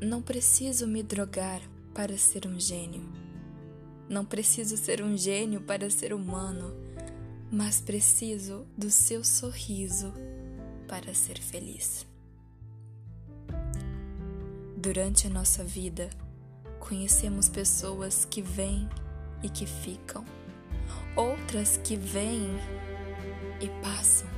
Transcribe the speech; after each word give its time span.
Não 0.00 0.22
preciso 0.22 0.86
me 0.86 1.02
drogar 1.02 1.60
para 1.94 2.16
ser 2.16 2.46
um 2.46 2.58
gênio. 2.58 3.06
Não 4.08 4.24
preciso 4.24 4.78
ser 4.78 5.02
um 5.02 5.14
gênio 5.14 5.60
para 5.60 5.90
ser 5.90 6.14
humano, 6.14 6.74
mas 7.52 7.82
preciso 7.82 8.66
do 8.78 8.90
seu 8.90 9.22
sorriso 9.22 10.10
para 10.88 11.12
ser 11.12 11.38
feliz. 11.38 12.06
Durante 14.74 15.26
a 15.26 15.30
nossa 15.30 15.62
vida, 15.62 16.08
conhecemos 16.78 17.50
pessoas 17.50 18.24
que 18.24 18.40
vêm 18.40 18.88
e 19.42 19.50
que 19.50 19.66
ficam, 19.66 20.24
outras 21.14 21.76
que 21.76 21.94
vêm 21.94 22.48
e 23.60 23.68
passam. 23.82 24.30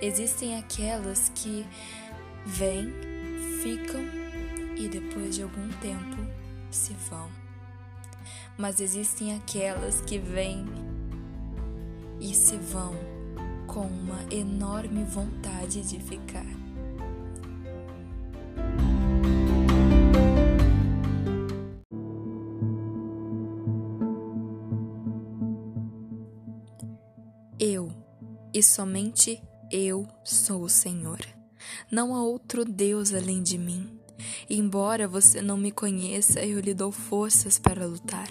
Existem 0.00 0.56
aquelas 0.56 1.30
que 1.30 1.66
vêm, 2.46 2.92
ficam 3.60 4.22
e 4.82 4.88
depois 4.88 5.36
de 5.36 5.42
algum 5.44 5.68
tempo 5.80 6.16
se 6.68 6.92
vão. 7.08 7.30
Mas 8.58 8.80
existem 8.80 9.34
aquelas 9.36 10.00
que 10.00 10.18
vêm 10.18 10.64
e 12.20 12.34
se 12.34 12.56
vão 12.56 12.94
com 13.66 13.86
uma 13.86 14.22
enorme 14.32 15.04
vontade 15.04 15.82
de 15.82 16.00
ficar. 16.00 16.44
Eu, 27.58 27.92
e 28.52 28.60
somente 28.60 29.40
eu 29.70 30.08
sou 30.24 30.62
o 30.62 30.68
Senhor. 30.68 31.20
Não 31.88 32.12
há 32.16 32.22
outro 32.24 32.64
Deus 32.64 33.14
além 33.14 33.40
de 33.40 33.56
mim. 33.56 34.01
Embora 34.48 35.08
você 35.08 35.40
não 35.40 35.56
me 35.56 35.70
conheça, 35.70 36.44
eu 36.44 36.60
lhe 36.60 36.74
dou 36.74 36.92
forças 36.92 37.58
para 37.58 37.86
lutar. 37.86 38.28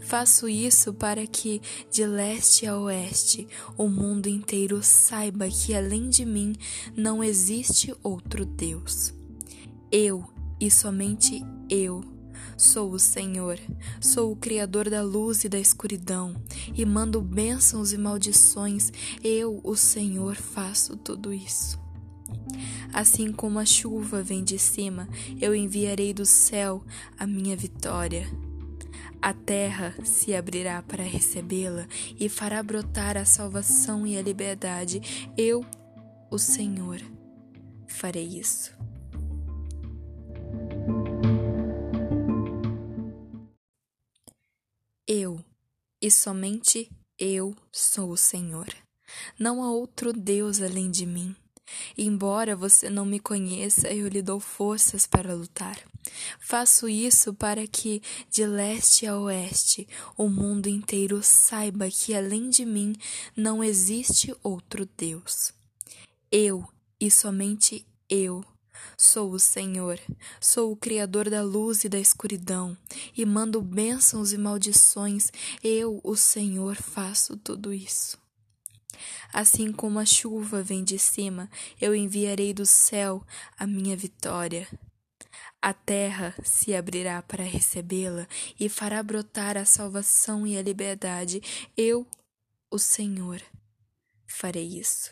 Faço 0.00 0.48
isso 0.48 0.92
para 0.92 1.26
que, 1.26 1.60
de 1.90 2.06
leste 2.06 2.66
a 2.66 2.78
oeste, 2.78 3.46
o 3.76 3.88
mundo 3.88 4.28
inteiro 4.28 4.82
saiba 4.82 5.48
que 5.48 5.74
além 5.74 6.08
de 6.08 6.24
mim 6.24 6.54
não 6.96 7.22
existe 7.22 7.94
outro 8.02 8.44
Deus. 8.44 9.12
Eu, 9.90 10.24
e 10.60 10.70
somente 10.70 11.44
eu, 11.68 12.02
Sou 12.56 12.92
o 12.92 12.98
Senhor, 12.98 13.58
sou 14.02 14.32
o 14.32 14.36
Criador 14.36 14.90
da 14.90 15.02
luz 15.02 15.44
e 15.44 15.48
da 15.48 15.58
escuridão, 15.58 16.34
e 16.74 16.84
mando 16.84 17.20
bênçãos 17.20 17.90
e 17.92 17.96
maldições, 17.96 18.92
eu, 19.24 19.60
o 19.64 19.74
Senhor, 19.74 20.36
faço 20.36 20.94
tudo 20.94 21.32
isso. 21.32 21.78
Assim 22.92 23.32
como 23.32 23.58
a 23.58 23.64
chuva 23.64 24.22
vem 24.22 24.42
de 24.42 24.58
cima, 24.58 25.08
eu 25.40 25.54
enviarei 25.54 26.12
do 26.12 26.26
céu 26.26 26.84
a 27.18 27.26
minha 27.26 27.56
vitória. 27.56 28.26
A 29.22 29.34
terra 29.34 29.94
se 30.02 30.34
abrirá 30.34 30.82
para 30.82 31.04
recebê-la 31.04 31.86
e 32.18 32.28
fará 32.28 32.62
brotar 32.62 33.16
a 33.16 33.24
salvação 33.24 34.06
e 34.06 34.16
a 34.16 34.22
liberdade. 34.22 35.30
Eu, 35.36 35.64
o 36.30 36.38
Senhor, 36.38 37.00
farei 37.86 38.38
isso. 38.38 38.74
Eu, 45.06 45.44
e 46.00 46.10
somente 46.10 46.90
eu 47.18 47.54
sou 47.70 48.10
o 48.10 48.16
Senhor. 48.16 48.68
Não 49.38 49.62
há 49.62 49.70
outro 49.70 50.12
Deus 50.12 50.62
além 50.62 50.90
de 50.90 51.04
mim. 51.04 51.36
Embora 51.96 52.56
você 52.56 52.88
não 52.88 53.04
me 53.04 53.18
conheça, 53.18 53.88
eu 53.92 54.08
lhe 54.08 54.22
dou 54.22 54.40
forças 54.40 55.06
para 55.06 55.34
lutar. 55.34 55.78
Faço 56.38 56.88
isso 56.88 57.34
para 57.34 57.66
que, 57.66 58.02
de 58.30 58.46
leste 58.46 59.06
a 59.06 59.18
oeste, 59.18 59.86
o 60.16 60.28
mundo 60.28 60.68
inteiro 60.68 61.22
saiba 61.22 61.88
que 61.90 62.14
além 62.14 62.48
de 62.50 62.64
mim 62.64 62.94
não 63.36 63.62
existe 63.62 64.34
outro 64.42 64.88
Deus. 64.96 65.52
Eu, 66.30 66.66
e 66.98 67.10
somente 67.10 67.86
eu, 68.08 68.44
Sou 68.96 69.32
o 69.32 69.38
Senhor, 69.38 69.98
sou 70.40 70.72
o 70.72 70.76
Criador 70.76 71.30
da 71.30 71.42
luz 71.42 71.84
e 71.84 71.88
da 71.88 71.98
escuridão, 71.98 72.76
e 73.16 73.24
mando 73.24 73.60
bênçãos 73.60 74.32
e 74.32 74.38
maldições, 74.38 75.30
eu, 75.62 76.00
o 76.04 76.16
Senhor, 76.16 76.76
faço 76.76 77.36
tudo 77.36 77.72
isso. 77.72 78.18
Assim 79.32 79.72
como 79.72 79.98
a 79.98 80.04
chuva 80.04 80.62
vem 80.62 80.84
de 80.84 80.98
cima, 80.98 81.50
eu 81.80 81.94
enviarei 81.94 82.52
do 82.52 82.66
céu 82.66 83.24
a 83.58 83.66
minha 83.66 83.96
vitória. 83.96 84.68
A 85.62 85.74
terra 85.74 86.34
se 86.42 86.74
abrirá 86.74 87.20
para 87.22 87.44
recebê-la 87.44 88.26
e 88.58 88.68
fará 88.68 89.02
brotar 89.02 89.56
a 89.56 89.64
salvação 89.64 90.46
e 90.46 90.56
a 90.56 90.62
liberdade. 90.62 91.42
Eu, 91.76 92.06
o 92.70 92.78
Senhor, 92.78 93.42
farei 94.26 94.78
isso. 94.78 95.10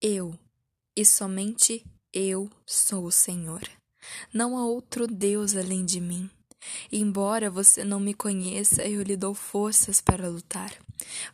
Eu, 0.00 0.38
e 0.96 1.04
somente 1.04 1.84
eu 2.12 2.50
sou 2.66 3.04
o 3.04 3.12
Senhor. 3.12 3.62
Não 4.32 4.56
há 4.56 4.64
outro 4.64 5.06
Deus 5.06 5.56
além 5.56 5.84
de 5.84 6.00
mim. 6.00 6.30
Embora 6.90 7.50
você 7.50 7.84
não 7.84 8.00
me 8.00 8.14
conheça, 8.14 8.82
eu 8.86 9.02
lhe 9.02 9.16
dou 9.16 9.34
forças 9.34 10.00
para 10.00 10.28
lutar. 10.28 10.72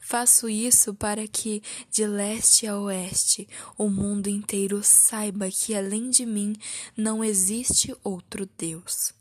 Faço 0.01 0.49
isso 0.49 0.95
para 0.95 1.27
que, 1.29 1.63
de 1.91 2.07
leste 2.07 2.67
a 2.67 2.79
oeste, 2.79 3.49
o 3.77 3.89
mundo 3.89 4.29
inteiro 4.29 4.83
saiba 4.83 5.51
que 5.51 5.75
além 5.75 6.11
de 6.11 6.25
mim 6.25 6.55
não 6.97 7.23
existe 7.23 7.95
outro 8.03 8.49
Deus. 8.59 9.13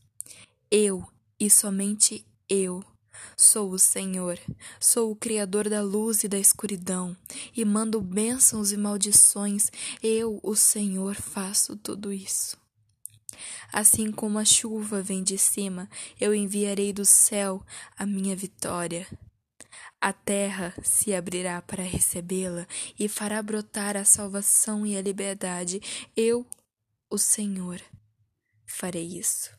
Eu, 0.72 1.06
e 1.40 1.50
somente 1.50 2.26
eu, 2.48 2.84
Sou 3.36 3.72
o 3.72 3.80
Senhor, 3.80 4.40
sou 4.80 5.12
o 5.12 5.16
Criador 5.16 5.70
da 5.70 5.82
luz 5.82 6.24
e 6.24 6.28
da 6.28 6.38
escuridão, 6.38 7.16
e 7.56 7.64
mando 7.64 8.02
bênçãos 8.02 8.72
e 8.72 8.78
maldições, 8.78 9.70
eu, 10.02 10.40
o 10.44 10.56
Senhor, 10.56 11.16
faço 11.16 11.76
tudo 11.78 12.12
isso. 12.12 12.58
Assim 13.72 14.12
como 14.12 14.40
a 14.40 14.46
chuva 14.46 15.02
vem 15.02 15.24
de 15.24 15.38
cima, 15.38 15.90
eu 16.20 16.34
enviarei 16.34 16.94
do 16.94 17.06
céu 17.06 17.64
a 17.98 18.06
minha 18.06 18.36
vitória. 18.36 19.08
A 20.02 20.14
terra 20.14 20.74
se 20.82 21.14
abrirá 21.14 21.62
para 21.62 21.84
recebê-la 21.84 22.66
e 22.98 23.10
fará 23.10 23.42
brotar 23.42 23.98
a 23.98 24.06
salvação 24.06 24.86
e 24.86 24.96
a 24.96 25.02
liberdade. 25.02 25.82
Eu, 26.16 26.48
o 27.10 27.18
Senhor, 27.18 27.82
farei 28.66 29.18
isso. 29.18 29.59